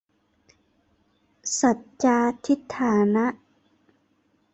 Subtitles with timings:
[1.59, 3.25] สัจจาธิฏฐานะ